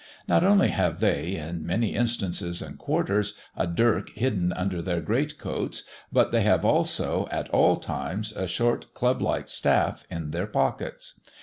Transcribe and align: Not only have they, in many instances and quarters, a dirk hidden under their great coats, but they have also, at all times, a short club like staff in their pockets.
Not 0.27 0.43
only 0.43 0.69
have 0.69 0.99
they, 0.99 1.35
in 1.35 1.63
many 1.63 1.93
instances 1.93 2.59
and 2.63 2.79
quarters, 2.79 3.35
a 3.55 3.67
dirk 3.67 4.09
hidden 4.15 4.51
under 4.51 4.81
their 4.81 4.99
great 4.99 5.37
coats, 5.37 5.83
but 6.11 6.31
they 6.31 6.41
have 6.41 6.65
also, 6.65 7.27
at 7.29 7.51
all 7.51 7.75
times, 7.77 8.31
a 8.31 8.47
short 8.47 8.95
club 8.95 9.21
like 9.21 9.47
staff 9.47 10.03
in 10.09 10.31
their 10.31 10.47
pockets. 10.47 11.19